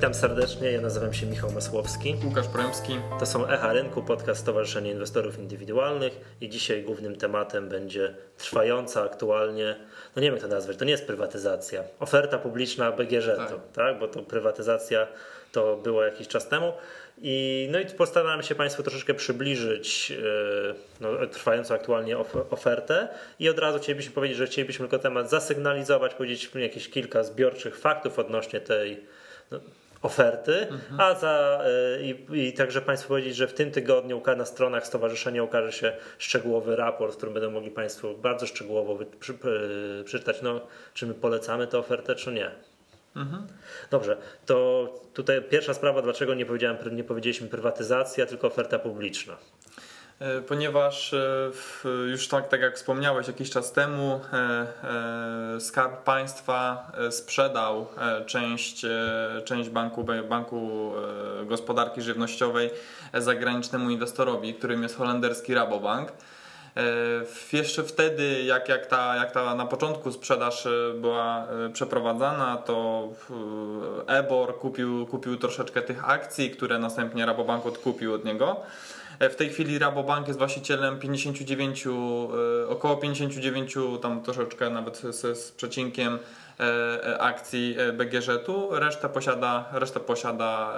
[0.00, 2.16] Witam serdecznie, ja nazywam się Michał Masłowski.
[2.24, 3.00] Łukasz Poremski.
[3.18, 9.76] To są Echa Rynku, podcast Stowarzyszenia Inwestorów Indywidualnych i dzisiaj głównym tematem będzie trwająca aktualnie,
[10.16, 13.48] no nie wiem jak to nazwać, to nie jest prywatyzacja, oferta publiczna BGŻ, tak.
[13.74, 13.98] tak?
[13.98, 15.06] bo to prywatyzacja
[15.52, 16.72] to było jakiś czas temu.
[17.18, 22.18] I, no i postaramy się Państwu troszeczkę przybliżyć e, no, trwającą aktualnie
[22.50, 27.78] ofertę i od razu chcielibyśmy powiedzieć, że chcielibyśmy tylko temat zasygnalizować, powiedzieć jakieś kilka zbiorczych
[27.78, 29.00] faktów odnośnie tej
[29.50, 29.60] no,
[30.02, 31.00] oferty, mhm.
[31.00, 35.42] a za, e, i, i, także Państwu powiedzieć, że w tym tygodniu na stronach stowarzyszenia
[35.42, 39.34] ukaże się szczegółowy raport, który będą mogli Państwo bardzo szczegółowo przy,
[40.04, 40.60] przeczytać, no,
[40.94, 42.50] czy my polecamy tę ofertę, czy nie.
[43.16, 43.46] Mhm.
[43.90, 49.36] Dobrze, to tutaj pierwsza sprawa, dlaczego nie, powiedziałem, nie powiedzieliśmy prywatyzacja, tylko oferta publiczna.
[50.20, 51.50] E, ponieważ e,
[52.10, 57.86] już tak, tak jak wspomniałeś jakiś czas temu, e, Skarb Państwa sprzedał
[58.26, 58.86] część,
[59.44, 60.92] część banku, banku
[61.46, 62.70] Gospodarki Żywnościowej
[63.14, 66.12] zagranicznemu inwestorowi, którym jest holenderski Rabobank.
[67.52, 73.08] Jeszcze wtedy, jak, jak, ta, jak ta na początku sprzedaż była przeprowadzana, to
[74.06, 78.62] Ebor kupił, kupił troszeczkę tych akcji, które następnie Rabobank odkupił od niego.
[79.20, 85.52] W tej chwili Rabobank jest właścicielem 59, e, około 59, tam troszeczkę nawet z, z
[85.52, 86.18] przecinkiem
[86.60, 86.64] e,
[87.06, 88.68] e, akcji BGŻ-u.
[88.70, 90.74] Resztę posiada, resztę posiada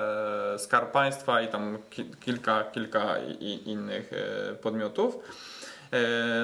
[0.58, 1.78] Skarb Państwa i tam
[2.20, 3.18] kilka, kilka
[3.66, 4.10] innych
[4.62, 5.18] podmiotów.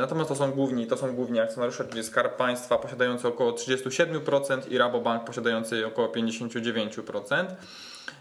[0.00, 4.78] Natomiast to są główni, to są główni akcjonariusze, czyli Skarb Państwa posiadający około 37% i
[4.78, 7.46] Rabobank posiadający około 59%.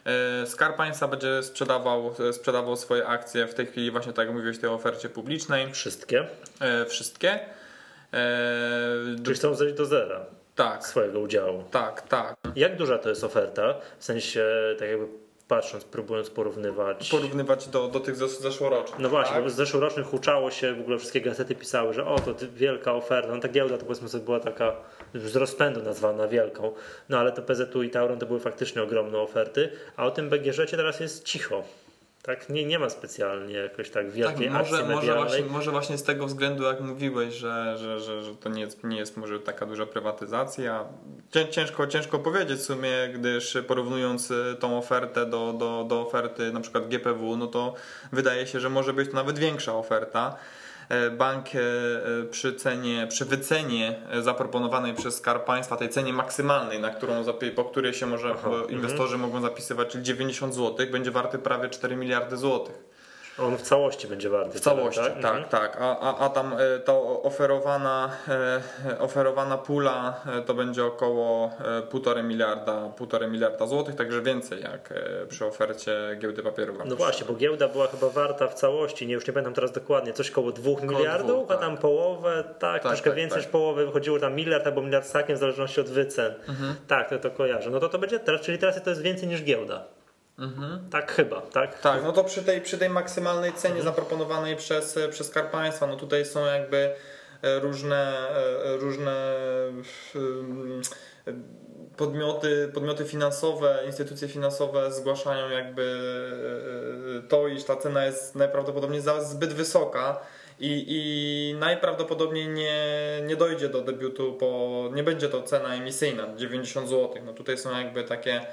[0.06, 4.36] E, Skarb Państwa będzie sprzedawał, e, sprzedawał swoje akcje w tej chwili właśnie tak jak
[4.36, 5.74] mówiłeś, tej ofercie publicznej.
[5.74, 6.28] Wszystkie?
[6.62, 7.40] E, wszystkie.
[9.24, 10.26] Czyli chcą zejść do zera
[10.58, 10.88] tak.
[10.88, 11.64] swojego udziału.
[11.72, 12.36] Tak, tak.
[12.56, 13.74] Jak duża to jest oferta?
[14.00, 14.46] W sensie
[14.80, 15.08] tak jakby
[15.48, 17.10] patrząc, próbując porównywać.
[17.10, 19.00] Porównywać do, do tych zeszłorocznych.
[19.00, 19.44] No właśnie, tak?
[19.44, 23.36] bo z zeszłorocznych huczało się, w ogóle wszystkie gazety pisały, że o, to wielka oferta.
[23.36, 24.76] No ta giełda to powiedzmy sobie była taka
[25.16, 26.74] z rozpędu nazwana wielką.
[27.10, 30.72] No ale to PZU i Tauron to były faktycznie ogromne oferty, a o tym BGŻ
[30.72, 31.64] teraz jest cicho.
[32.28, 36.04] Tak, nie, nie ma specjalnie jakoś tak wielkiej tak, może, może właśnie, może właśnie z
[36.04, 39.66] tego względu, jak mówiłeś, że, że, że, że to nie jest, nie jest może taka
[39.66, 40.86] duża prywatyzacja.
[41.50, 46.60] Ciężko, ciężko powiedzieć w sumie, gdyż porównując y, tą ofertę do, do, do oferty na
[46.60, 47.74] przykład GPW, no to
[48.12, 50.36] wydaje się, że może być to nawet większa oferta.
[50.90, 56.80] E, bank e, e, przy cenie, przy wycenie zaproponowanej przez Skarb Państwa, tej cenie maksymalnej,
[56.80, 57.24] na którą,
[57.56, 59.22] po której się może Aha, inwestorzy mhm.
[59.22, 62.97] mogą zapisywać, czyli 90 zł, będzie warty prawie 4 miliardy złotych.
[63.40, 64.58] On w całości będzie warty.
[64.58, 65.36] W całości, tak, tak.
[65.36, 65.44] Mhm.
[65.44, 65.78] tak.
[65.80, 66.94] A, a, a tam e, ta
[67.24, 68.10] oferowana,
[68.90, 71.52] e, oferowana pula e, to będzie około
[71.92, 74.94] 1,5 miliarda, 1,5 miliarda złotych, także więcej jak
[75.30, 76.78] przy ofercie giełdy papierów.
[76.86, 80.14] No właśnie, bo giełda była chyba warta w całości, nie, już nie pamiętam teraz dokładnie,
[80.14, 81.82] coś koło 2 miliardów, dwóch, a tam tak.
[81.82, 83.46] połowę, tak, tak troszkę tak, więcej tak.
[83.46, 86.34] niż połowę, wychodziło tam miliard albo miliard z hakiem w zależności od wycen.
[86.50, 86.76] Mhm.
[86.88, 87.70] Tak, to, to kojarzę.
[87.70, 89.97] No to to będzie teraz, czyli teraz to jest więcej niż giełda.
[90.40, 90.90] Mhm.
[90.90, 91.80] Tak chyba, tak?
[91.80, 93.86] Tak, no to przy tej, przy tej maksymalnej cenie mhm.
[93.86, 96.96] zaproponowanej przez, przez Skarb Państwa, no tutaj są jakby
[97.42, 98.30] e, różne,
[98.66, 99.34] e, różne
[101.98, 106.00] podmioty, podmioty finansowe, instytucje finansowe zgłaszają jakby
[107.26, 110.20] e, to, iż ta cena jest najprawdopodobniej zbyt wysoka
[110.60, 112.84] i, i najprawdopodobniej nie,
[113.28, 117.24] nie dojdzie do debiutu, bo nie będzie to cena emisyjna 90 zł.
[117.26, 118.46] No tutaj są jakby takie E,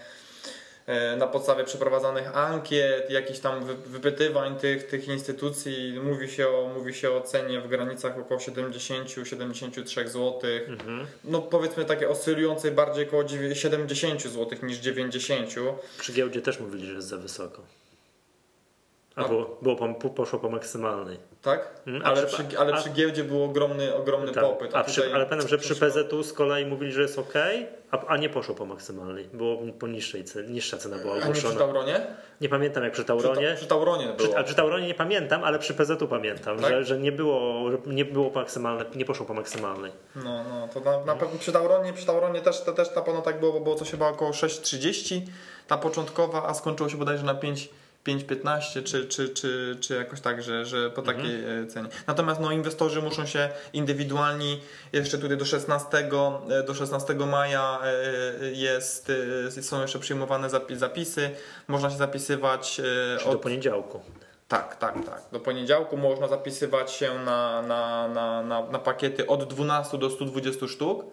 [1.16, 7.10] na podstawie przeprowadzanych ankiet, jakichś tam wypytywań tych, tych instytucji mówi się, o, mówi się
[7.10, 10.40] o cenie w granicach około 70-73 zł.
[10.68, 11.06] Mhm.
[11.24, 13.24] No powiedzmy takie oscylującej bardziej około
[13.54, 15.54] 70 zł niż 90.
[15.98, 17.62] Przy giełdzie też mówili, że jest za wysoko.
[19.16, 21.18] A było, było po, poszło po maksymalnej.
[21.42, 21.68] Tak?
[21.84, 24.74] Hmm, ale, przy, przy, ale a, przy giełdzie był ogromny, ogromny tak, popyt.
[24.74, 27.34] A, a przy, ale pamiętam, że przy PZU z kolei mówili, że jest ok,
[27.90, 29.28] a, a nie poszło po maksymalnej.
[29.32, 31.32] Było po niższej cenie, niższa cena była ogłoszona.
[31.32, 32.06] A nie przy Tauronie?
[32.40, 33.46] Nie pamiętam jak przy Tauronie.
[33.46, 34.28] Przy, przy Tauronie było.
[34.28, 36.70] Przy, a przy Tauronie nie pamiętam, ale przy PZU pamiętam, tak?
[36.70, 39.92] że, że nie było, że nie było po maksymalnej, nie poszło po maksymalnej.
[40.16, 43.22] No, no, to na, na pewno przy Tauronie, przy Tauronie też, to też na pewno
[43.22, 45.20] tak było, bo było coś chyba około 6,30
[45.68, 47.68] ta początkowa, a skończyło się bodajże na 5
[48.06, 51.16] 5-15 czy, czy, czy, czy jakoś tak, że, że po mhm.
[51.16, 51.68] takiej mhm.
[51.68, 51.88] cenie.
[52.06, 54.60] Natomiast no, inwestorzy muszą się indywidualni
[54.92, 57.80] jeszcze tutaj do 16, e, do 16 maja
[58.52, 59.12] jest,
[59.60, 61.30] są jeszcze przyjmowane zapisy.
[61.68, 62.80] Można się zapisywać
[63.26, 63.32] od...
[63.32, 64.00] do poniedziałku.
[64.48, 65.22] Tak, tak, tak.
[65.32, 70.68] Do poniedziałku można zapisywać się na, na, na, na, na pakiety od 12 do 120
[70.68, 71.04] sztuk.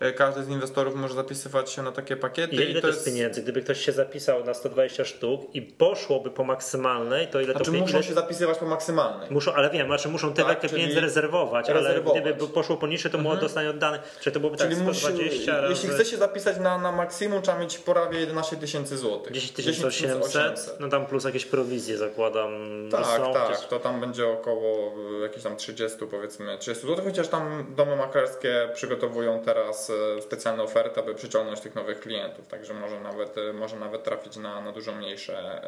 [0.00, 2.56] E, każdy z inwestorów może zapisywać się na takie pakiety.
[2.56, 3.42] I ile to jest pieniędzy?
[3.42, 7.78] Gdyby ktoś się zapisał na 120 sztuk i poszłoby po maksymalnej, to ile znaczy to
[7.78, 8.02] muszą ile...
[8.02, 9.30] się zapisywać po maksymalnej.
[9.30, 12.22] Muszą, ale wiem, znaczy muszą tyle Tak, pieniędzy rezerwować, rezerwować.
[12.22, 13.40] ale gdyby poszło poniżej, to mu Mhm.
[13.40, 13.98] dostanie oddane.
[14.20, 15.68] Czyli to byłoby tak Czyli musi, 120 razy...
[15.74, 19.32] jeśli chce się zapisać na, na maksimum, trzeba mieć prawie 11 tysięcy złotych.
[19.32, 22.50] 10 800, no tam plus jakieś prowizje zakładam.
[22.90, 27.28] Tak, są, tak, to tam będzie około y, jakichś tam 30 powiedzmy 30 zł, chociaż
[27.28, 33.00] tam domy maklerskie przygotowują teraz y, specjalne oferty, aby przyciągnąć tych nowych klientów, także może
[33.00, 35.62] nawet, y, może nawet trafić na, na dużo mniejsze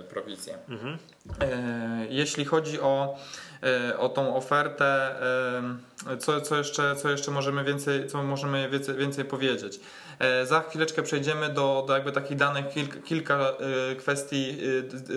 [0.00, 0.58] y, prowizje.
[0.68, 0.98] Mhm.
[1.40, 3.18] E, Jeśli chodzi o,
[3.62, 5.14] e, o tą ofertę,
[6.06, 9.80] e, co, co, jeszcze, co jeszcze możemy więcej, co możemy więcej, więcej powiedzieć?
[10.20, 14.58] E, Za chwileczkę przejdziemy do, do jakby takich danych, kilka, kilka e, kwestii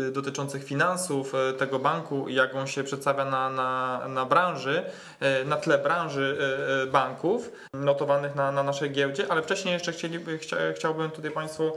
[0.08, 4.84] e, dotyczących finansów tego banku i jak on się przedstawia na, na, na branży,
[5.46, 6.38] na tle branży
[6.92, 9.94] banków notowanych na, na naszej giełdzie, ale wcześniej jeszcze
[10.76, 11.72] chciałbym tutaj Państwu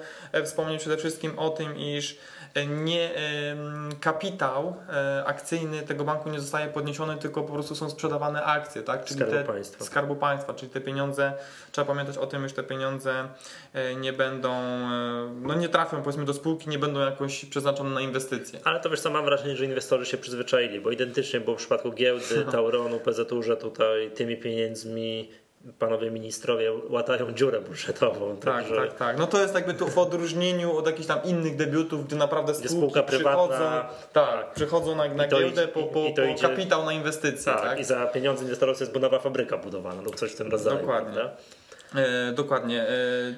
[0.44, 2.18] wspomnieć przede wszystkim o tym, iż
[2.64, 8.44] nie em, kapitał e, akcyjny tego banku nie zostaje podniesiony, tylko po prostu są sprzedawane
[8.44, 9.04] akcje, tak?
[9.04, 9.84] Czyli Skarbu te, Państwa.
[9.84, 11.32] Skarbu Państwa, czyli te pieniądze,
[11.72, 13.28] trzeba pamiętać o tym, iż te pieniądze
[13.72, 18.00] e, nie będą, e, no nie trafią powiedzmy do spółki, nie będą jakoś przeznaczone na
[18.00, 18.60] inwestycje.
[18.64, 21.92] Ale to wiesz co, mam wrażenie, że inwestorzy się przyzwyczaili, bo identycznie było w przypadku
[21.92, 25.30] giełdy, Tauronu, PZU, że tutaj tymi pieniędzmi
[25.78, 28.36] panowie ministrowie łatają dziurę budżetową.
[28.36, 29.18] Tak, także tak, tak.
[29.18, 32.68] No to jest jakby tu w odróżnieniu od jakichś tam innych debiutów, gdy naprawdę Gdzie
[32.68, 33.64] spółki spółka prywatna- przychodzą,
[34.12, 37.80] tak, przychodzą na, na giełdę po, po, po idzie- kapitał na inwestycje, Tak, tak?
[37.80, 40.78] i za pieniądze inwestorów jest nowa fabryka budowana lub coś w tym rodzaju.
[40.78, 41.12] Dokładnie.
[41.14, 41.36] prawda?
[41.94, 42.82] E, dokładnie.
[42.82, 42.88] E,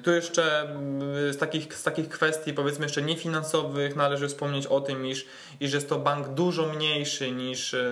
[0.03, 5.05] tu jeszcze mm, z takich, z takich kwestii, powiedzmy jeszcze niefinansowych, należy wspomnieć o tym,
[5.07, 5.25] iż,
[5.59, 7.83] iż jest to bank dużo mniejszy niż, e,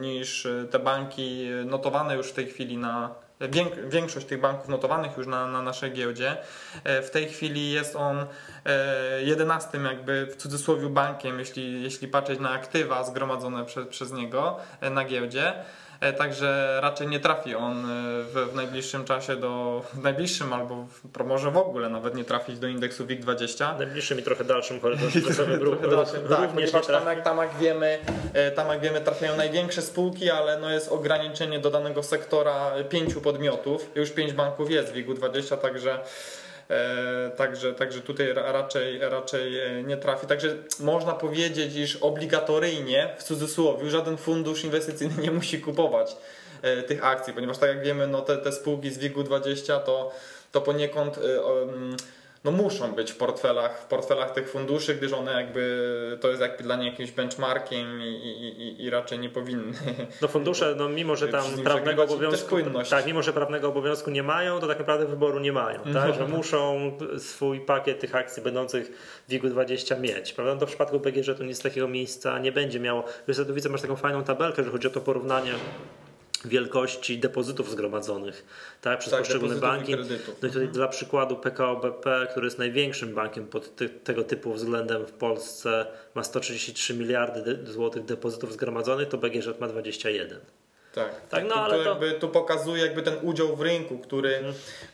[0.00, 3.14] niż te banki notowane już w tej chwili na.
[3.88, 6.36] Większość tych banków notowanych już na, na naszej giełdzie.
[6.84, 8.26] E, W tej chwili jest on
[8.66, 14.56] e, jedenastym jakby w cudzysłowie bankiem, jeśli, jeśli patrzeć na aktywa zgromadzone przez, przez niego
[14.80, 15.54] e, na giełdzie.
[16.02, 17.84] E, Także raczej nie trafi on e,
[18.22, 22.58] w, w najbliższym czasie do, w najbliższym albo w, może w ogóle nawet nie trafić
[22.58, 23.76] do indeksu WIG20.
[23.76, 27.56] W najbliższym i trochę dalszym horyzoncie czasowym Trochę dalszym, tak, ponieważ tam jak, tam jak
[27.60, 27.98] wiemy,
[28.34, 33.20] e, tam jak wiemy trafiają największe spółki, ale no jest ograniczenie do danego sektora pięciu
[33.20, 33.90] podmiotów.
[33.94, 35.98] Już pięć banków jest w WIG20, także
[37.36, 40.26] Także, także tutaj ra- raczej, raczej e, nie trafi.
[40.26, 46.16] Także można powiedzieć, iż obligatoryjnie, w cudzysłowie, żaden fundusz inwestycyjny nie musi kupować
[46.62, 50.12] e, tych akcji, ponieważ tak jak wiemy, no te, te spółki z WIG-20 to,
[50.52, 51.20] to poniekąd e,
[51.62, 51.96] mm,
[52.44, 56.62] no muszą być w portfelach, w portfelach tych funduszy, gdyż one jakby to jest jakby
[56.62, 59.72] dla nich jakimś benchmarkiem i, i, i, raczej nie powinny.
[60.22, 62.56] No fundusze, no mimo że tam prawnego obowiązku,
[62.90, 65.94] tak, mimo że prawnego obowiązku nie mają, to tak naprawdę wyboru nie mają, Mhm.
[65.94, 68.86] tak, że muszą swój pakiet tych akcji będących
[69.28, 70.54] w WIG-20 mieć, prawda?
[70.54, 73.04] No to w przypadku BGŻ to nic takiego miejsca nie będzie miało.
[73.28, 75.52] Wiesz, tu widzę, masz taką fajną tabelkę, że chodzi o to porównanie
[76.44, 78.44] wielkości depozytów zgromadzonych
[78.80, 79.94] tak, przez Tak, poszczególne banki.
[80.42, 84.52] No i tutaj dla przykładu PKO BP, który jest największym bankiem pod ty, tego typu
[84.52, 90.40] względem w Polsce, ma 133 miliardy de, złotych depozytów zgromadzonych, to BGŻ ma 21.
[90.94, 93.98] Tak, Tak, no, tu, ale to to- jakby tu pokazuje jakby ten udział w rynku,
[93.98, 94.42] który,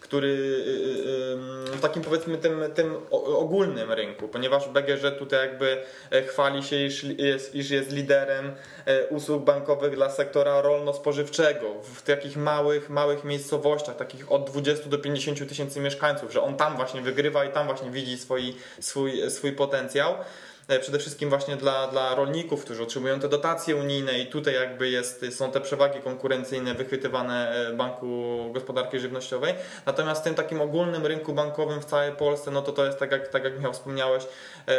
[0.01, 5.41] który y, y, y, w takim powiedzmy tym, tym o- ogólnym rynku, ponieważ BGŻ tutaj
[5.49, 8.53] jakby e, chwali się, iż jest, iż jest liderem
[8.87, 14.99] e, usług bankowych dla sektora rolno-spożywczego w takich małych, małych miejscowościach, takich od 20 do
[14.99, 19.53] 50 tysięcy mieszkańców, że on tam właśnie wygrywa i tam właśnie widzi swój, swój, swój
[19.53, 20.15] potencjał.
[20.69, 24.91] E, przede wszystkim właśnie dla, dla rolników, którzy otrzymują te dotacje unijne i tutaj jakby
[24.91, 29.55] jest, są te przewagi konkurencyjne wychwytywane e, Banku Gospodarki Żywnościowej.
[29.87, 33.13] Natomiast w tym takim ogólnym rynku bankowym w całej Polsce, no to to jest tak
[33.13, 34.77] jak, tak jak Michał wspomniałeś, e,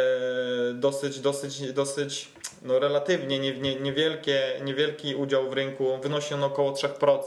[0.74, 2.28] dosyć, dosyć, dosyć
[2.62, 7.20] no relatywnie nie, nie, niewielkie, niewielki udział w rynku, wynosi on około 3%.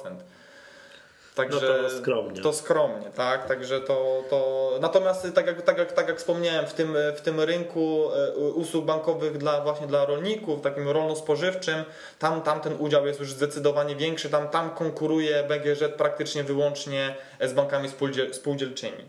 [1.36, 2.42] Także No to skromnie.
[2.42, 3.48] To skromnie, tak?
[3.48, 4.72] Także to, to.
[4.82, 8.86] Natomiast tak jak, tak, jak, tak jak wspomniałem, w tym, w tym rynku e, usług
[8.86, 11.84] bankowych dla właśnie dla rolników, takim rolno-spożywczym,
[12.20, 17.54] tam, tam ten udział jest już zdecydowanie większy, tam, tam konkuruje BGŻ praktycznie wyłącznie z
[17.54, 19.04] bankami spółdziel, spółdzielczymi.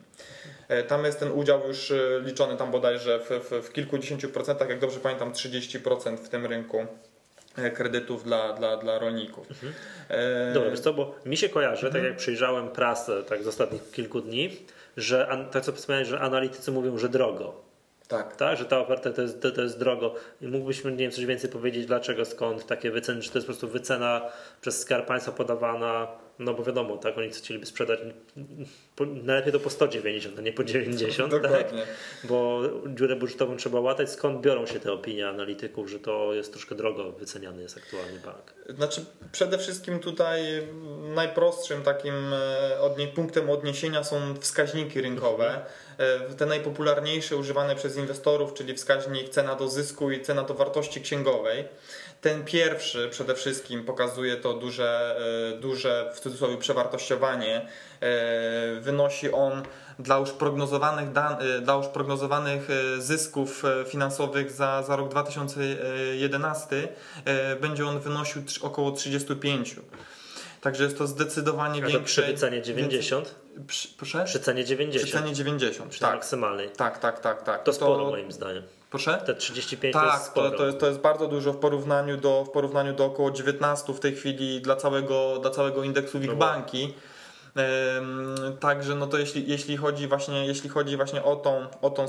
[0.68, 4.68] E, Tam jest ten udział już e, liczony tam bodajże w, w, w kilkudziesięciu procentach,
[4.68, 6.86] jak dobrze pamiętam 30% w tym rynku
[7.74, 9.46] kredytów dla, dla, dla rolników.
[10.08, 13.90] E, Dobra, wiesz co, bo mi się kojarzy, tak jak przyjrzałem prasę tak z ostatnich
[13.90, 14.56] kilku dni,
[14.96, 17.64] że tak co wspomniałeś, że analitycy mówią, że drogo.
[18.08, 18.36] Tak.
[18.36, 20.14] Tak, że ta oferta to jest, to, to jest drogo.
[20.40, 23.52] I mógłbyś, nie wiem, coś więcej powiedzieć, dlaczego, skąd takie wyceny, czy to jest po
[23.52, 24.22] prostu wycena
[24.60, 28.00] przez Skarb Państwa podawana no bo wiadomo, tak, oni chcieliby sprzedać
[28.96, 31.42] po, najlepiej to po 190, a nie po 90, tak?
[31.42, 31.82] Dokładnie.
[32.24, 34.10] bo dziurę budżetową trzeba łatać.
[34.10, 38.54] Skąd biorą się te opinie analityków, że to jest troszkę drogo wyceniany jest aktualnie bank?
[38.68, 40.42] Znaczy przede wszystkim tutaj
[41.14, 45.64] najprostszym takim e, odnie, punktem odniesienia są wskaźniki rynkowe.
[45.98, 51.00] E, Te najpopularniejsze używane przez inwestorów, czyli wskaźnik cena do zysku i cena do wartości
[51.00, 51.64] księgowej.
[52.24, 55.16] Ten pierwszy przede wszystkim pokazuje to duże,
[55.54, 57.68] e, duże w cudzysłowie przewartościowanie.
[58.00, 59.62] E, Wynosi on
[59.98, 66.88] dla już prognozowanych, dan, e, dla już prognozowanych zysków finansowych za, za rok 2011
[67.24, 69.76] e, będzie on wynosił około 35.
[70.60, 72.22] Także jest to zdecydowanie A to większe.
[72.22, 73.24] przy wycenie 90?
[73.26, 74.24] Więcej, przy, proszę?
[74.24, 75.04] Przy cenie 90.
[75.04, 75.90] Przy cenie 90.
[75.90, 76.14] Przy tak.
[76.14, 76.70] maksymalnej.
[76.70, 77.62] tak, tak, tak, tak.
[77.62, 78.62] To sporo moim zdaniem.
[78.94, 79.22] Proszę?
[79.26, 80.50] Te 35 to jest Tak, sporo.
[80.50, 83.92] to, to, jest, to jest bardzo dużo w porównaniu do, w porównaniu do około 19
[83.92, 86.94] w tej chwili dla całego, dla całego indeksu WIG No Banki.
[88.60, 92.06] Także no to jeśli, jeśli chodzi właśnie, jeśli chodzi właśnie o tą, o tą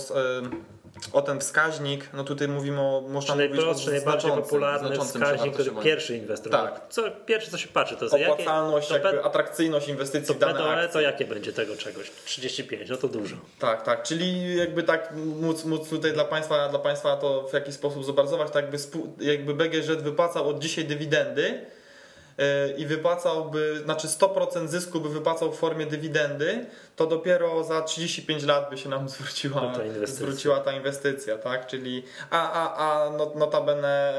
[1.14, 5.72] o ten wskaźnik, no tutaj mówimy o można Czy mówić najprostszy, najbardziej popularny wskaźnik, który
[5.84, 6.52] pierwszy inwestor.
[6.52, 6.82] Tak.
[6.90, 10.36] Co, pierwsze co się patrzy, to jest jakie, Opłacalność, to, jakby P- atrakcyjność to inwestycji
[10.36, 10.90] w dane akcje.
[10.90, 12.12] to jakie będzie tego czegoś?
[12.26, 13.36] 35, no to dużo.
[13.60, 17.76] Tak, tak, czyli jakby tak móc, móc tutaj dla Państwa, dla państwa to w jakiś
[17.76, 18.78] sposób zobrazować, tak jakby,
[19.20, 21.66] jakby BGŻ wypłacał od dzisiaj dywidendy
[22.78, 26.66] i wypłacałby, znaczy 100% zysku by wypłacał w formie dywidendy,
[26.96, 30.16] to dopiero za 35 lat by się nam zwróciła, No ta inwestycja.
[30.26, 32.76] zwróciła ta inwestycja, tak, czyli a, a,
[33.06, 34.14] a no, notabene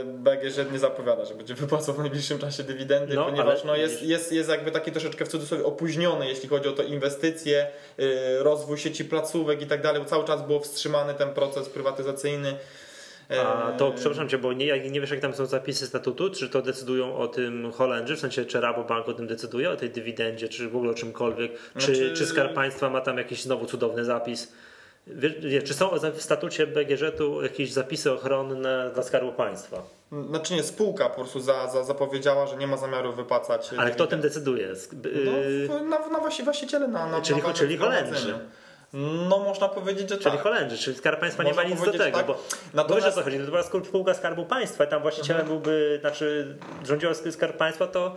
[0.00, 3.76] e, BGŻ nie zapowiada, że będzie wypłacał w najbliższym czasie dywidendy, No, ponieważ ale no,
[3.76, 7.66] jest, jest, jest jakby taki troszeczkę w cudzysłowie opóźniony, jeśli chodzi o to inwestycje,
[8.00, 12.54] y, rozwój sieci placówek i tak dalej, bo cały czas był wstrzymany ten proces prywatyzacyjny.
[13.46, 16.48] A to, przepraszam Cię, bo nie, jak nie wiesz, jak tam są zapisy statutu, czy
[16.48, 20.48] to decydują o tym Holendrzy, w sensie czy Rabobank o tym decyduje, o tej dywidendzie,
[20.48, 24.04] czy w ogóle o czymkolwiek, czy, Znaczy- czy Skarb Państwa ma tam jakiś znowu cudowny
[24.04, 24.52] zapis.
[25.06, 29.82] Wiesz, wie- czy są w statucie BGŻ-u jakieś zapisy ochronne dla Skarbu Państwa?
[30.28, 33.70] Znaczy nie, spółka po prostu za, za, zapowiedziała, że nie ma zamiaru wypłacać.
[33.78, 34.44] Ale kto o tym dywidend.
[34.44, 34.68] decyduje?
[35.24, 35.32] No,
[35.78, 37.76] w- na, na właści, właściciele, na, na Czyli- na czyli.
[37.76, 38.34] Holendrzy.
[39.28, 40.40] No można powiedzieć, że Czyli tak.
[40.42, 42.26] Holendrzy, czyli Skarb Państwa nie Można ma nic do tego, tak.
[42.26, 42.38] bo
[42.74, 45.48] Natomiast- wiesz o co chodzi, to była spółka Skarbu Państwa i tam właścicielem Mhm.
[45.60, 46.56] byłby, znaczy
[46.86, 48.14] rządziła Skarb Państwa, to,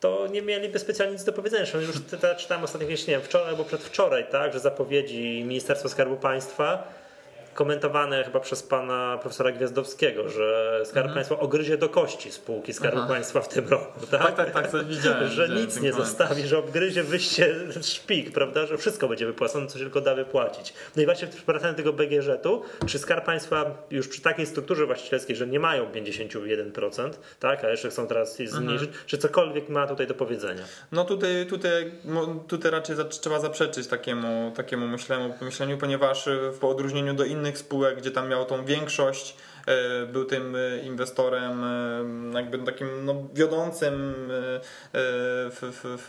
[0.00, 1.64] to nie mieliby specjalnie nic do powiedzenia.
[1.80, 1.96] Już
[2.38, 6.88] czytałem ostatnio, nie wiem, wczoraj albo przedwczoraj, tak, że zapowiedzi Ministerstwa Skarbu Państwa
[7.58, 13.04] komentowane chyba przez pana profesora Gwiazdowskiego, że Skarb Państwa ogryzie do kości spółki Skarbu Mhm.
[13.04, 13.14] Aha.
[13.14, 14.06] Państwa w tym roku.
[14.10, 15.28] Tak, Tak, tak, tak, widziałem.
[15.28, 16.08] że widziałem nic nie komentarz.
[16.08, 17.54] zostawi, że obgryzie wyjście
[17.94, 20.74] szpik, prawda, że wszystko będzie wypłacone, co się tylko da wypłacić.
[20.96, 25.36] No i właśnie wracając do tego BGŻ-u, czy Skarb Państwa już przy takiej strukturze właścicielskiej,
[25.36, 27.10] że nie mają 51%,
[27.40, 30.62] tak, a jeszcze chcą teraz je zmniejszyć, czy cokolwiek ma tutaj do powiedzenia?
[30.92, 31.92] No tutaj, tutaj,
[32.48, 36.28] tutaj raczej trzeba zaprzeczyć takiemu, takiemu myśleniu, myśleniu, ponieważ
[36.60, 39.36] w odróżnieniu do innych spółek, gdzie tam miał tą większość,
[40.02, 44.14] y, był tym y, inwestorem y, jakby takim no, wiodącym
[45.50, 45.84] w, w,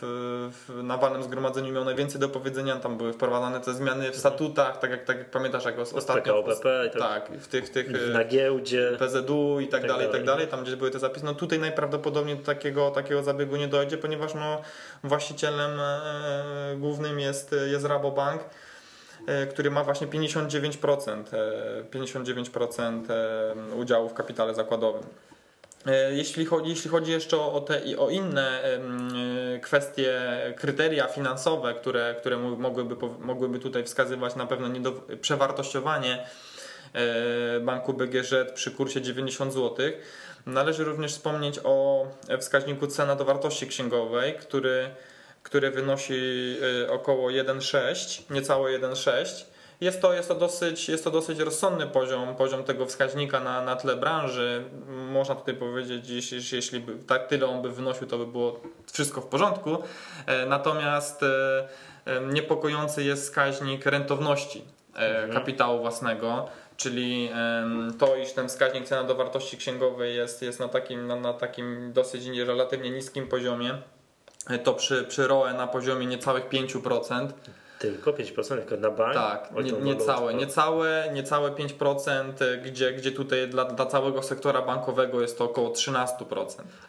[0.68, 4.78] w na walnym zgromadzeniu miał najwięcej do powiedzenia, tam były wprowadzane te zmiany w statutach,
[4.78, 6.44] tak jak, tak jak pamiętasz, jak os- ostatnio
[6.86, 7.30] i tak.
[7.38, 8.96] w tych, tych y, Na giełdzie.
[8.98, 10.46] PZU i tak, Tak dalej, i tak dalej.
[10.46, 11.24] tam gdzie były te zapisy.
[11.24, 14.60] No tutaj najprawdopodobniej do takiego, takiego zabiegu nie dojdzie, ponieważ no,
[15.04, 18.44] właścicielem e, głównym jest, jest Rabobank, e,
[19.50, 25.02] który ma właśnie 59%, e, 59% e, udziału w kapitale zakładowym.
[25.86, 28.78] E, Jeśli chodzi, jeśli chodzi jeszcze o, te i o inne e,
[29.58, 30.20] kwestie,
[30.56, 34.68] kryteria finansowe, które, które mo- mogłyby, mogłyby tutaj wskazywać na pewno
[35.20, 36.26] przewartościowanie
[36.94, 39.86] e, banku BGŻ przy kursie 90 zł.
[40.46, 42.06] Należy również wspomnieć o
[42.40, 44.90] wskaźniku cena do wartości księgowej, który,
[45.42, 49.44] który wynosi e, około 1,6, niecałe 1,6.
[49.80, 53.76] Jest to, jest, to dosyć, jest to dosyć rozsądny poziom, poziom tego wskaźnika na, na
[53.76, 54.64] tle branży.
[54.88, 58.60] Można tutaj powiedzieć, jeśli, jeśli by tak tyle on by wynosił, to by było
[58.92, 59.78] wszystko w porządku.
[60.26, 61.68] E, Natomiast e,
[62.06, 64.64] e, niepokojący jest wskaźnik rentowności
[64.96, 67.30] e, kapitału własnego, czyli
[67.98, 71.92] to, iż ten wskaźnik cena do wartości księgowej jest, jest na, takim, na, na takim
[71.92, 73.78] dosyć nie- relatywnie niskim poziomie.
[74.48, 77.28] E, To przy, przy ROE na poziomie niecałych 5%.
[77.80, 79.14] Tylko 5% tylko na bank?
[79.14, 82.32] Tak, nie, niecałe, niecałe, niecałe 5%,
[82.64, 86.06] gdzie, gdzie tutaj dla, dla całego sektora bankowego jest to około 13%.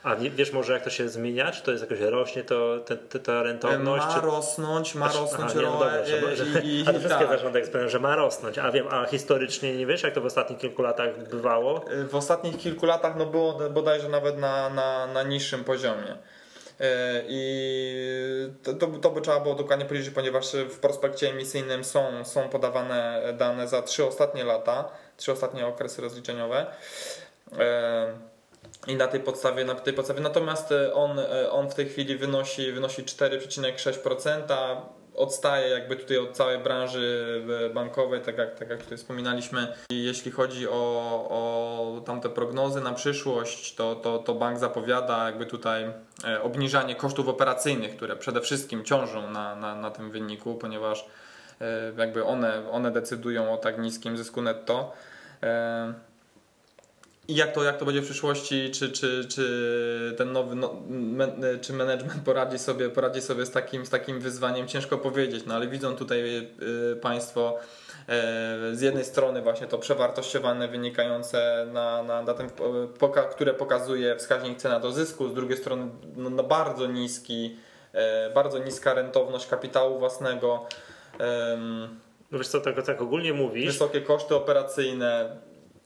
[0.04, 1.52] A wie- wiesz może jak to się zmienia?
[1.52, 4.06] Czy to jest jakoś rośnie to, te, te, ta rentowność?
[4.06, 4.22] Ma czy...
[4.22, 7.40] rosnąć, ma rosnąć Aha, nie, no dobra, że, że, i, i, a te wszystkie tak.
[7.40, 8.58] zarządy że ma rosnąć.
[8.58, 11.86] A wiem, a historycznie nie wiesz, jak to w ostatnich kilku latach bywało?
[12.10, 16.18] W ostatnich kilku latach no było bodajże nawet na, na, na niższym poziomie.
[16.82, 22.26] E, I to, to, to, by trzeba było dokładnie policzyć, ponieważ w prospekcie emisyjnym są,
[22.26, 26.66] są podawane dane za trzy ostatnie lata, trzy ostatnie okresy rozliczeniowe.
[27.60, 28.14] E,
[28.88, 30.22] I na tej podstawie, na tej podstawie.
[30.22, 31.20] Natomiast on,
[31.52, 34.78] on w tej chwili wynosi, wynosi 4,6%
[35.22, 37.42] odstaje jakby tutaj od całej branży
[37.74, 39.68] bankowej, tak jak, tak jak tutaj wspominaliśmy.
[39.90, 40.74] Jeśli chodzi o,
[41.30, 45.92] o tamte prognozy na przyszłość, to, to, to bank zapowiada jakby tutaj
[46.24, 51.06] e, obniżanie kosztów operacyjnych, które przede wszystkim ciążą na, na, na tym wyniku, ponieważ
[51.62, 54.94] e, jakby one, one decydują o tak niskim zysku netto.
[57.28, 60.76] E, i jak to, jak to będzie w przyszłości, czy, czy, czy ten nowy, no,
[61.62, 65.68] czy management poradzi sobie, poradzi sobie z takim, z takim wyzwaniem, ciężko powiedzieć, no ale
[65.68, 66.48] widzą tutaj
[66.94, 67.60] y, Państwo
[68.72, 72.50] y, z jednej strony właśnie to przewartościowane wynikające na, na, na tym,
[73.00, 77.58] poka, które pokazuje wskaźnik cena do zysku, z drugiej strony no, no bardzo niski,
[78.30, 80.66] y, bardzo niska rentowność kapitału własnego.
[82.32, 83.66] No wiesz co, tak, tak ogólnie mówisz.
[83.66, 85.36] Wysokie koszty operacyjne,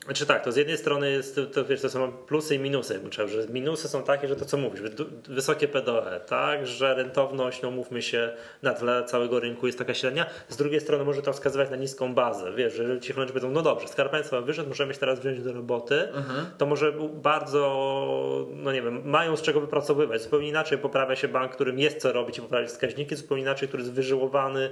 [0.05, 3.47] znaczy tak, to z jednej strony jest, to, wiesz, to są plusy i minusy, że
[3.50, 4.81] minusy są takie, że to co mówisz,
[5.29, 10.25] wysokie PDE, tak, że rentowność, no mówmy się, na tle całego rynku jest taka średnia,
[10.50, 13.51] z drugiej strony może to wskazywać na niską bazę, wiesz, że jeżeli ci klienci powiedzą,
[13.51, 16.45] no dobrze, Skarb Państwa wyszedł, możemy się teraz wziąć do roboty, mhm.
[16.57, 21.51] to może bardzo, no nie wiem, mają z czego wypracowywać, zupełnie inaczej poprawia się bank,
[21.51, 24.69] którym jest co robić i poprawiać wskaźniki, zupełnie inaczej, który jest wyżyłowany,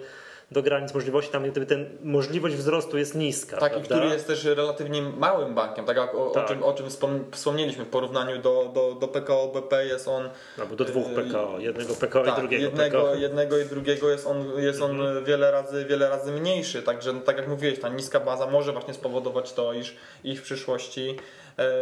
[0.51, 3.57] do granic możliwości, tam gdyby ten możliwość wzrostu jest niska.
[3.57, 3.95] Tak, prawda?
[3.95, 6.45] i który jest też relatywnie małym bankiem, tak jak o, tak.
[6.45, 6.87] o czym, o czym
[7.31, 10.29] wspomnieliśmy w porównaniu do, do, do PKO BP jest on.
[10.59, 13.15] Albo do dwóch PKO, jednego PKO tak, i drugiego jednego, PKO.
[13.15, 15.25] Jednego i drugiego jest on, jest on mhm.
[15.25, 18.93] wiele, razy, wiele razy mniejszy, także no, tak jak mówiłeś, ta niska baza może właśnie
[18.93, 21.15] spowodować to, iż, iż w przyszłości
[21.59, 21.73] e,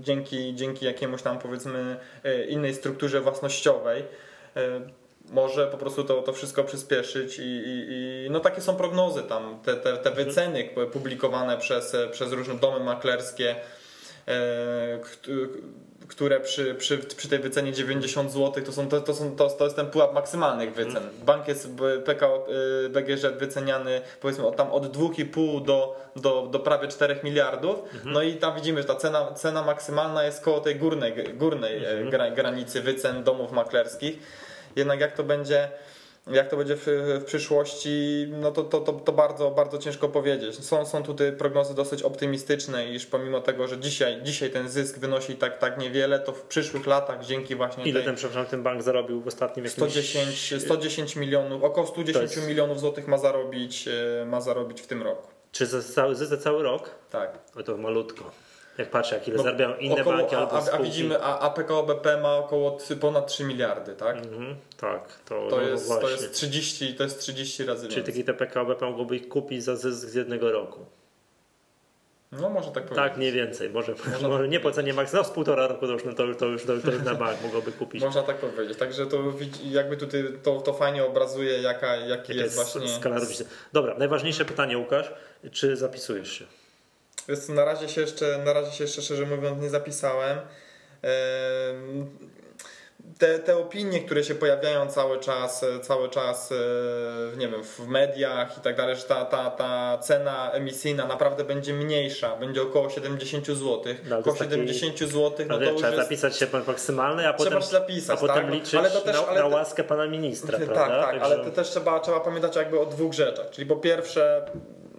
[0.00, 4.04] dzięki, dzięki jakiemuś tam powiedzmy e, innej strukturze własnościowej
[4.56, 4.80] e,
[5.30, 7.86] może po prostu to, to wszystko przyspieszyć i, i,
[8.26, 10.14] i no takie są prognozy tam, te, te, te mhm.
[10.14, 13.56] wyceny publikowane przez, przez różne domy maklerskie,
[14.28, 15.00] e,
[16.08, 19.64] które przy, przy, przy tej wycenie 90 zł to, są, to, to, są, to, to
[19.64, 20.96] jest ten pułap maksymalnych wycen.
[20.96, 21.24] Mhm.
[21.24, 21.68] Bank jest
[22.04, 22.46] PKO
[22.86, 27.78] e, BGŻ wyceniany powiedzmy od, tam od 2,5 do, do, do prawie 4 miliardów.
[27.94, 28.12] Mhm.
[28.12, 32.34] No i tam widzimy, że ta cena, cena maksymalna jest koło tej górnej, górnej mhm.
[32.34, 34.18] granicy wycen domów maklerskich
[34.76, 35.68] jednak jak to będzie
[36.26, 36.86] jak to będzie w,
[37.20, 40.64] w, przyszłości, no to, to, to, to, bardzo, bardzo ciężko powiedzieć.
[40.64, 45.34] Są, są tutaj prognozy dosyć optymistyczne, iż pomimo tego, że dzisiaj, dzisiaj ten zysk wynosi
[45.34, 48.82] tak, tak niewiele, to w przyszłych latach dzięki właśnie Ile tej, ten, przepraszam, ten bank
[48.82, 49.92] zarobił w ostatnim jakimś...
[49.92, 52.48] 110, 110 milionów, około 110 jest...
[52.48, 55.28] milionów złotych ma zarobić, e, ma zarobić w tym roku.
[55.52, 56.90] Czy za cały, za cały rok?
[57.10, 57.38] Tak.
[57.56, 58.30] O, to malutko.
[58.80, 61.50] Jak patrzę, jak ile no, zarabiają inne około, banki albo a, a widzimy, a, a
[61.50, 64.16] PKO BP ma około ponad 3 miliardy, tak?
[64.16, 68.14] Mhm, tak, to, to, no jest, to, jest 30, to jest 30 razy Czyli więcej.
[68.14, 70.86] Czyli takie PKO BP mogłoby ich kupić za zysk z jednego roku.
[72.32, 72.96] No może tak powiedzieć.
[72.96, 73.70] Tak, mniej więcej.
[73.70, 76.46] Może, może, może nie płacenie maks, no z półtora roku to już, no to, to
[76.46, 78.02] już to, już na bank mogłoby kupić.
[78.02, 78.78] Można tak powiedzieć.
[78.78, 79.18] Także to
[79.64, 82.88] jakby tutaj to, to fajnie obrazuje jaka, jaki jest, jest właśnie...
[82.88, 83.20] skala.
[83.72, 85.12] Dobra, najważniejsze pytanie Łukasz.
[85.52, 86.44] Czy zapisujesz się?
[87.30, 90.38] Więc na razie się jeszcze, na razie się jeszcze szczerze mówiąc nie zapisałem.
[93.18, 98.58] Te, te opinie, które się pojawiają cały czas, cały czas e, nie wiem, w mediach
[98.58, 103.46] i tak dalej, że ta, ta, ta cena emisyjna naprawdę będzie mniejsza, będzie około 70
[103.46, 103.82] zł.
[104.08, 105.12] No, około 70 taki...
[105.12, 106.02] zł, no, to trzeba jest...
[106.02, 108.54] zapisać się maksymalny, a potem, zapisać, a potem tak?
[108.54, 110.58] liczyć ale to też, na, ale na łaskę pana ministra.
[110.58, 111.24] Tak, tak, Także...
[111.24, 113.50] ale to też trzeba, trzeba pamiętać jakby o dwóch rzeczach.
[113.50, 114.46] Czyli po pierwsze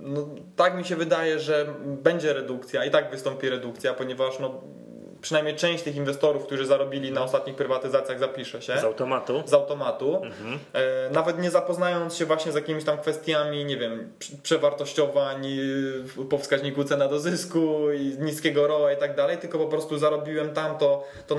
[0.01, 4.61] no, tak mi się wydaje, że będzie redukcja i tak wystąpi redukcja, ponieważ no,
[5.21, 8.77] przynajmniej część tych inwestorów, którzy zarobili na ostatnich prywatyzacjach, zapisze się.
[8.77, 9.43] Z automatu.
[9.45, 10.15] Z automatu.
[10.15, 10.59] Mhm.
[10.73, 15.47] E, nawet nie zapoznając się właśnie z jakimiś tam kwestiami, nie wiem, przewartościowań
[16.29, 20.53] po wskaźniku cena do zysku i niskiego ROA i tak dalej, tylko po prostu zarobiłem
[20.53, 21.35] tam, to, to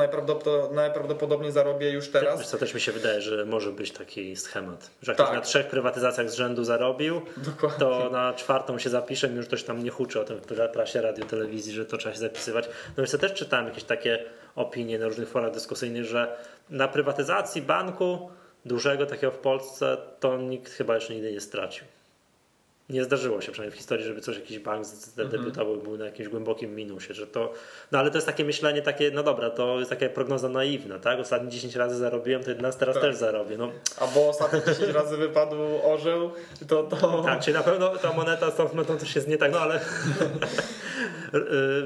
[0.72, 2.38] najprawdopodobniej, zarobię już teraz.
[2.38, 5.34] Wiesz co też mi się wydaje, że może być taki schemat, że jak tak.
[5.34, 7.78] na trzech prywatyzacjach z rzędu zarobił, Dokładnie.
[7.78, 11.24] to na czwartą się zapisze, już ktoś tam nie huczy o tym w prasie, radio,
[11.24, 12.68] telewizji, że to trzeba się zapisywać.
[12.88, 14.24] No więc ja też czytałem jakieś takie
[14.56, 16.36] opinie na różnych forach dyskusyjnych, że
[16.70, 18.30] na prywatyzacji banku
[18.64, 21.84] dużego takiego w Polsce to nikt chyba jeszcze nigdy nie stracił.
[22.88, 26.28] Nie zdarzyło się przynajmniej w historii, żeby coś jakiś bank zadebiutował mm był na jakimś
[26.28, 27.52] głębokim minusie, że to,
[27.92, 31.20] no ale to jest takie myślenie takie, no dobra, to jest taka prognoza naiwna, tak?
[31.20, 33.02] Ostatnie 10 razy zarobiłem, to 11 teraz tak.
[33.02, 33.58] też zarobię.
[33.58, 33.72] No.
[33.98, 36.30] Albo ostatnie 10 razy wypadł orzeł,
[36.68, 37.22] to to...
[37.22, 39.80] Tak, czyli na pewno ta moneta z tą monetą też jest nie tak, no ale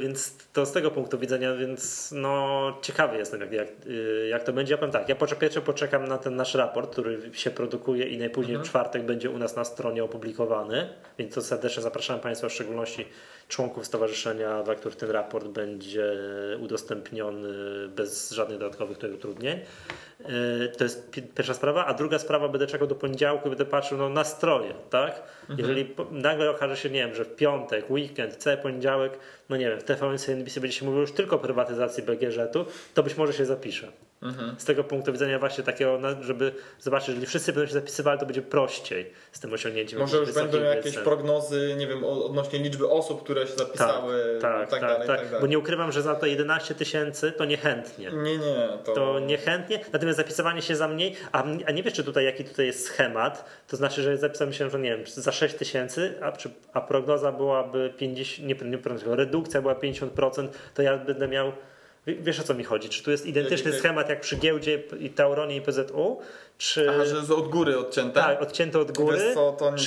[0.00, 4.52] więc to z tego punktu widzenia, więc no ciekawy jestem jak, jak, y, jak to
[4.52, 4.74] będzie.
[4.74, 8.54] Ja powiem tak, ja pierwsze poczekam na ten nasz raport, który się produkuje i najpóźniej
[8.54, 8.64] mhm.
[8.66, 13.06] w czwartek będzie u nas na stronie opublikowany, więc to serdecznie zapraszam Państwa, w szczególności
[13.48, 16.12] członków stowarzyszenia, dla których ten raport będzie
[16.60, 17.48] udostępniony
[17.88, 19.58] bez żadnych dodatkowych utrudnień.
[20.24, 24.08] E, to jest pierwsza sprawa, a druga sprawa, będę czekał do poniedziałku będę patrzył no,
[24.08, 25.22] na stroje, tak?
[25.40, 25.58] Mhm.
[25.58, 29.80] Jeżeli nagle okaże się, nie wiem, że w piątek, weekend, cały poniedziałek, no nie wiem,
[29.80, 33.44] w TVN NBC będzie się mówiło już tylko o prywatyzacji BGŻ-u, to być może się
[33.44, 33.92] zapiszę.
[34.22, 34.54] Mhm.
[34.58, 38.42] Z tego punktu widzenia właśnie takiego, żeby zobaczyć, jeżeli wszyscy będą się zapisywali, to będzie
[38.42, 40.00] prościej z tym osiągnięciem.
[40.00, 41.04] Może już będą jakieś cen.
[41.04, 45.40] prognozy, nie wiem, odnośnie liczby osób, które się zapisały tak, tak, tak, tak, tak, tak,
[45.40, 48.10] Bo nie ukrywam, że za to 11 tysięcy to niechętnie.
[48.10, 48.68] Nie, nie.
[48.84, 48.92] To...
[48.92, 52.66] to niechętnie, natomiast zapisywanie się za mniej, a, a nie wiesz, czy tutaj jaki tutaj
[52.66, 56.32] jest schemat, to znaczy, że zapisałem się, że nie wiem, za 6 tysięcy, a,
[56.72, 61.52] a prognoza byłaby 50, nie, nie, nie redukcja była 50%, to ja będę miał
[62.06, 62.88] Wiesz o co mi chodzi?
[62.88, 66.18] Czy tu jest identyczny schemat jak przy giełdzie i Tauronie i PZU?
[66.58, 66.90] Czy...
[66.90, 68.20] Aha, że jest od góry odcięte?
[68.20, 69.18] Tak, odcięte od góry.
[69.34, 69.84] Co, to czy,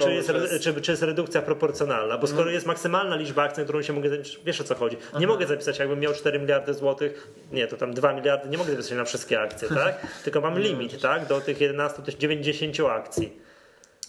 [0.00, 0.64] czy, jest, jest...
[0.64, 2.18] Czy, czy jest redukcja proporcjonalna?
[2.18, 2.50] Bo skoro no.
[2.50, 4.10] jest maksymalna liczba akcji, na którą się mogę.
[4.44, 4.96] Wiesz o co chodzi?
[4.96, 5.26] Nie Aha.
[5.26, 8.92] mogę zapisać, jakbym miał 4 miliardy złotych, nie, to tam 2 miliardy, nie mogę zapisać
[8.92, 10.06] na wszystkie akcje, tak?
[10.24, 11.26] Tylko mam limit, tak?
[11.26, 13.49] Do tych 11, 90 akcji.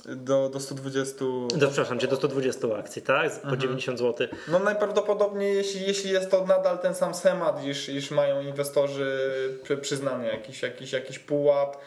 [0.06, 1.26] Do, do 120.
[1.56, 3.32] Do, przepraszam, do 120 akcji, tak?
[3.32, 3.62] Po mhm.
[3.62, 4.28] 90 zł.
[4.48, 9.18] No najprawdopodobniej, jeśli, jeśli jest to nadal ten sam schemat, iż, iż mają inwestorzy
[9.82, 11.78] przyznany jakiś, jakiś, jakiś pułap,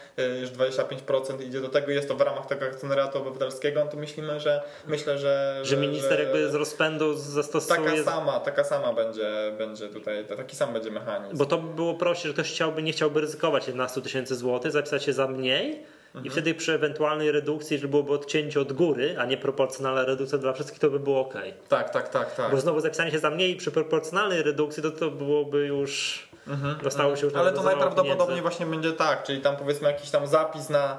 [0.40, 4.40] już 25% idzie do tego, jest to w ramach tego akcjonariatu obywatelskiego, no to myślimy,
[4.40, 5.58] że myślę, że.
[5.62, 7.90] Że, że minister że jakby z rozpędu zastosuje.
[7.90, 11.36] Taka sama, taka sama będzie, będzie tutaj, taki sam będzie mechanizm.
[11.36, 15.12] Bo to było prościej, że ktoś chciałby, nie chciałby ryzykować 11 tysięcy złotych, zapisać się
[15.12, 16.26] za mniej Mhm.
[16.26, 20.52] I wtedy przy ewentualnej redukcji, jeżeli byłoby odcięcie od góry, a nie proporcjonalna redukcja dla
[20.52, 21.34] wszystkich, to by było ok.
[21.68, 22.50] Tak, tak, tak, tak.
[22.50, 26.24] Bo znowu zapisanie się za mniej przy proporcjonalnej redukcji, to to byłoby już.
[26.48, 28.42] Mhm, dostało się już Ale to najprawdopodobniej pieniędzy.
[28.42, 30.98] właśnie będzie tak, czyli tam powiedzmy jakiś tam zapis na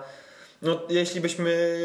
[0.66, 1.78] no, jeśli byśmy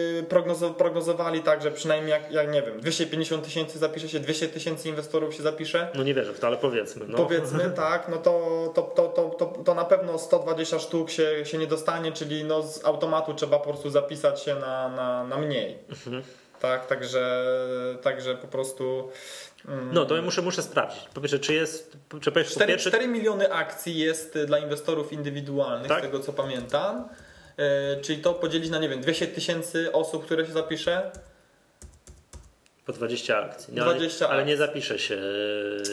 [0.78, 5.34] prognozowali tak, że przynajmniej jak, jak nie wiem, 250 tysięcy zapisze się, 200 tysięcy inwestorów
[5.34, 5.88] się zapisze.
[5.94, 7.06] No nie wierzę w to, ale powiedzmy.
[7.08, 7.16] No.
[7.16, 11.58] Powiedzmy tak, no to, to, to, to, to, to na pewno 120 sztuk się, się
[11.58, 15.78] nie dostanie, czyli no z automatu trzeba po prostu zapisać się na, na, na mniej.
[15.88, 16.22] Mhm.
[16.60, 17.46] Tak, także,
[18.02, 19.10] także po prostu.
[19.68, 21.08] Mm, no to ja muszę, muszę sprawdzić.
[21.14, 21.96] Po pierwsze, czy jest.
[22.20, 22.90] Czy 4, pierwsze...
[22.90, 25.98] 4 miliony akcji jest dla inwestorów indywidualnych, tak?
[25.98, 27.08] z tego co pamiętam.
[27.61, 31.11] E, czyli to podzielić na, nie wiem, 200 tysięcy osób, które się zapisze,
[32.86, 33.74] po 20 akcji.
[33.74, 35.18] No, 20 ale, ale nie zapisze się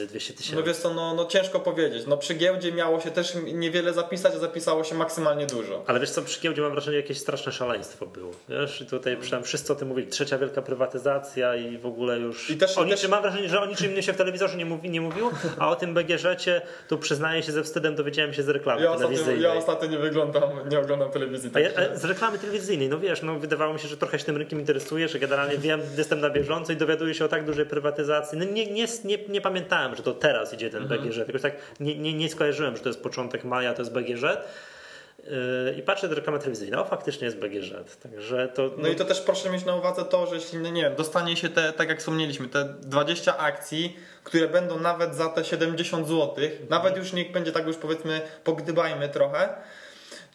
[0.09, 0.55] 200 tysięcy.
[0.55, 2.03] No wiesz co, no, no ciężko powiedzieć.
[2.07, 5.83] No przy giełdzie miało się też niewiele zapisać, a zapisało się maksymalnie dużo.
[5.87, 8.31] Ale wiesz co, przy giełdzie mam wrażenie, jakieś straszne szaleństwo było.
[8.49, 10.07] Wiesz, i tutaj przynajmniej wszyscy o tym mówili.
[10.07, 12.49] Trzecia wielka prywatyzacja i w ogóle już...
[12.49, 13.09] I też, o niczym, też...
[13.09, 15.75] Mam wrażenie, że o niczym innym się w telewizorze nie, mówi, nie mówiło, a o
[15.75, 19.35] tym BGŻ-cie tu przyznaję się ze wstydem, dowiedziałem się z reklamy ja telewizyjnej.
[19.35, 21.51] Ostatnio, ja ostatnio nie wyglądam, nie oglądam telewizji.
[21.53, 24.37] A ja, z reklamy telewizyjnej, no wiesz, no wydawało mi się, że trochę się tym
[24.37, 28.37] rynkiem interesuje, że generalnie wiem, jestem na bieżąco i dowiaduję się o tak dużej prywatyzacji.
[28.37, 31.01] No nie, nie, nie, nie pamiętałem, że to teraz idzie ten mhm.
[31.01, 31.17] BGŻ.
[31.17, 34.23] Jakoś tak nie, nie, nie skojarzyłem, że to jest początek maja, to jest BGŻ.
[34.23, 37.71] Yy, I patrzę do reklamy telewizyjnej, no faktycznie jest BGŻ.
[38.03, 38.73] Także to, no...
[38.77, 38.87] no...
[38.87, 41.49] i to też proszę mieć na uwadze to, że jeśli, no nie wiem, dostanie się
[41.49, 46.35] te, tak jak wspomnieliśmy, te 20 akcji, które będą nawet za te 70 zł,
[46.69, 49.49] nawet już niech będzie tak już powiedzmy, pogdybajmy trochę,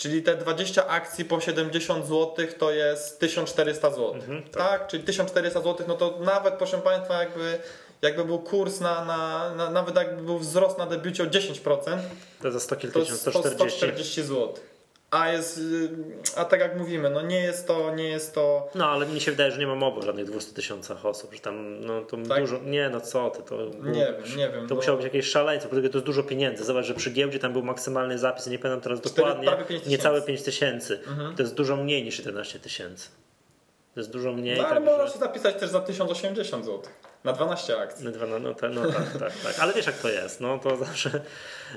[0.02, 4.14] Czyli te 20 akcji po 70 zł to jest 1400 zł.
[4.14, 4.52] Mhm, tak.
[4.52, 4.86] tak.
[4.86, 7.58] Czyli 1400 zł, no to nawet proszę Państwa, jakby,
[8.02, 11.98] jakby był kurs na, na, na nawet jakby był wzrost na debiucie o 10%,
[12.42, 13.78] to za 100 kilka, 140.
[13.78, 14.54] 140 zł.
[15.12, 15.90] A jest, y,
[16.36, 18.70] a tak jak mówimy, no nie jest to, nie jest to.
[18.74, 21.40] No ale mi się wydaje, że nie ma mowy o żadnych 200 tysiącach osób, że
[21.40, 22.40] tam no to tak?
[22.40, 22.58] dużo.
[22.64, 23.56] Nie, no co ty, to.
[23.82, 24.68] Nie wiem, nie wiem.
[24.68, 26.64] To musiało być jakieś szaleństwo, bo to jest dużo pieniędzy.
[26.64, 29.80] Zobacz, że przy giełdzie tam był maksymalny zapis, nie pamiętam teraz 4, dokładnie.
[29.86, 31.00] Niecałe 5 tysięcy.
[31.08, 31.36] Mhm.
[31.36, 33.08] To jest dużo mniej niż 11 tysięcy.
[33.94, 34.58] To jest dużo mniej.
[34.58, 35.12] No ale tak, można że...
[35.12, 36.82] się zapisać też za 1080 zł.
[37.24, 38.04] Na 12 akcji.
[38.04, 39.58] Na dwa, no, no, no tak, tak, tak.
[39.60, 41.10] Ale wiesz jak to jest, no to zawsze...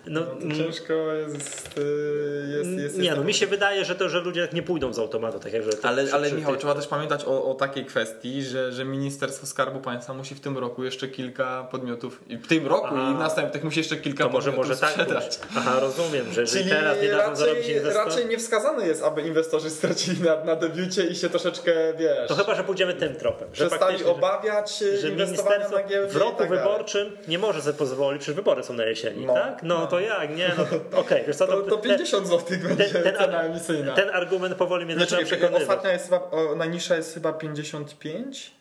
[0.05, 0.57] No, no to mm.
[0.57, 4.63] ciężko jest, y, jest, jest Nie, no mi się wydaje, że to, że ludzie nie
[4.63, 7.51] pójdą z automatu, tak jak że Ale, przy, ale przy, Michał, trzeba też pamiętać o,
[7.51, 12.21] o takiej kwestii, że, że Ministerstwo Skarbu Państwa musi w tym roku jeszcze kilka podmiotów,
[12.27, 15.37] i w tym roku A, i następnych musi jeszcze kilka to może, podmiotów może sprzedać.
[15.37, 18.05] tak Aha, rozumiem, że Czyli teraz nie dadzą zarobić inwestor...
[18.05, 22.27] Raczej nie wskazane jest, aby inwestorzy stracili na, na debiucie i się troszeczkę, wiesz...
[22.27, 23.47] To chyba, że pójdziemy tym tropem.
[23.53, 28.21] Że przestali obawiać że inwestowania na giełdzie w roku tak wyborczym nie może sobie pozwolić,
[28.21, 29.63] przecież wybory są na jesieni, no, tak?
[29.63, 30.51] No, no, to jak, nie?
[30.57, 33.95] No to, okay, to, to, to 50 zł będzie ten, ten, cena emisyjna.
[33.95, 35.61] Ten argument powoli mnie zaczyna przekonywać.
[35.61, 38.55] Ostatnia jest chyba, o, najniższa jest chyba 55?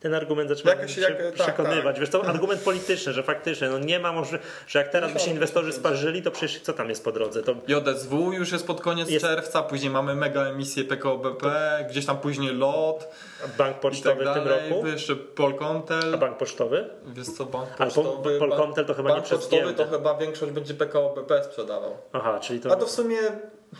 [0.00, 1.84] ten argument zaczynam Jakoś się jak- tak, przekonywać.
[1.84, 1.98] tak.
[2.00, 5.30] Wiesz, to argument polityczny, że faktycznie no nie ma może, że jak teraz by się
[5.30, 7.42] inwestorzy sparzyli, to przecież co tam jest po drodze?
[7.42, 11.50] To JSW już jest pod koniec Jest- czerwca, później mamy mega emisję PKO BP,
[11.90, 13.08] gdzieś tam później LOT
[13.58, 14.86] bank i tak pocztowy w tym roku?
[14.86, 16.18] Jeszcze A Polkomtel.
[16.18, 16.90] bank pocztowy?
[17.06, 20.52] Wiesz co, bank A po, Pocztowy, Polkomtel to chyba nie Bank pocztowy to chyba większość
[20.52, 21.96] będzie PKO BP sprzedawał.
[22.12, 22.72] Aha, czyli to...
[22.72, 23.16] A to w sumie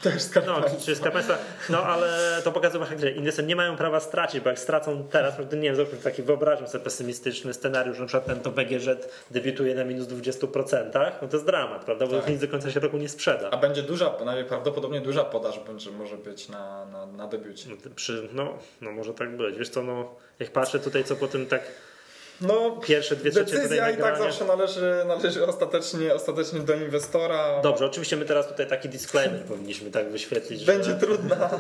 [0.03, 0.81] też skarb No, państwa.
[0.85, 1.39] czyli Skarb Państwa,
[1.71, 5.35] no ale to pokazuje właśnie, że inwestorzy nie mają prawa stracić, bo jak stracą teraz,
[5.51, 8.87] to nie wiem, zróbmy taki wyobraźmy sobie pesymistyczny scenariusz, że na przykład ten to BGŻ
[9.31, 12.29] debiutuje na minus 20%, no to jest dramat, prawda, bo Tak.
[12.29, 13.51] nic do końca się roku nie sprzeda.
[13.51, 17.69] A będzie duża, najprawdopodobniej duża podaż będzie, może być na, na, na debiucie.
[17.71, 19.59] No, Przy, no, no może tak być.
[19.59, 21.63] Wiesz co, no, jak patrzę tutaj, co po tym tak
[22.41, 27.61] No, pierwsze dwie trzecie decyzja i tak zawsze należy, należy ostatecznie, ostatecznie do inwestora.
[27.63, 31.51] Dobrze, oczywiście my teraz tutaj taki disclaimer powinniśmy tak wyświetlić, Będzie że, trudna.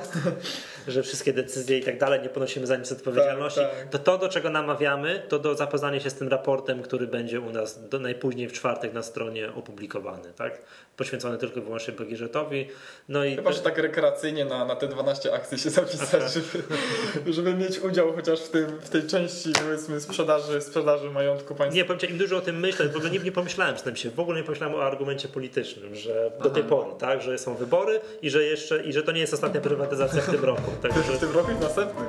[0.88, 3.60] że wszystkie decyzje i tak dalej nie ponosimy za nic odpowiedzialności.
[3.60, 3.88] Tak, tak.
[3.88, 7.50] To to, do czego namawiamy, to do zapoznania się z tym raportem, który będzie u
[7.50, 10.60] nas do, najpóźniej w czwartek na stronie opublikowany, tak?
[10.96, 12.68] Poświęcony tylko i wyłącznie BGŻ-owi.
[13.08, 17.54] No i Chyba, że tak rekreacyjnie na, na te 12 akcji się zapisać, żeby, żeby
[17.54, 21.76] mieć udział chociaż w, tym, w tej części powiedzmy sprzedaży, sprzedaży majątku państwa.
[21.76, 24.10] Nie, powiem ci, im dużo o tym myślę, w ogóle nie, nie pomyślałem przynajmniej się,
[24.10, 28.00] w ogóle nie pomyślałem o argumencie politycznym, że do tej pory, tak, że są wybory
[28.22, 30.70] i że jeszcze, i że to nie jest ostatnia prywatyzacja w tym roku.
[30.82, 32.06] Także, W tym roku i w następnym.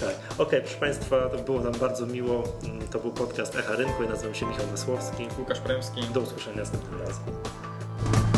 [0.00, 0.14] tak.
[0.38, 2.44] Okej, proszę Państwa, to było nam bardzo miło.
[2.64, 4.02] Mm, To był podcast Echa Rynku.
[4.02, 5.26] Ja nazywam się Michał Masłowski.
[5.38, 6.00] Łukasz Premski.
[6.14, 8.31] Do usłyszenia następnym razem.